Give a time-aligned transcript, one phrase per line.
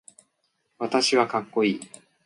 [0.79, 1.79] 私はかっこいい